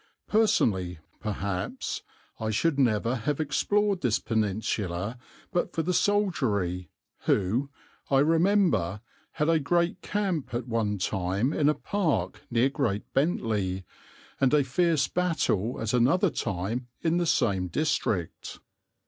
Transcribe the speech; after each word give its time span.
Personally, 0.27 0.97
perhaps, 1.19 2.01
I 2.39 2.49
should 2.49 2.79
never 2.79 3.17
have 3.17 3.39
explored 3.39 4.01
this 4.01 4.17
peninsula 4.17 5.19
but 5.51 5.73
for 5.73 5.83
the 5.83 5.93
soldiery, 5.93 6.89
who, 7.25 7.69
I 8.09 8.17
remember, 8.21 9.01
had 9.33 9.47
a 9.47 9.59
great 9.59 10.01
camp 10.01 10.55
at 10.55 10.67
one 10.67 10.97
time 10.97 11.53
in 11.53 11.69
a 11.69 11.75
park 11.75 12.41
near 12.49 12.69
Great 12.69 13.13
Bentley, 13.13 13.85
and 14.39 14.55
a 14.55 14.63
fierce 14.63 15.07
battle 15.07 15.79
at 15.79 15.93
another 15.93 16.31
time 16.31 16.87
in 17.03 17.17
the 17.17 17.27
same 17.27 17.67
district. 17.67 18.59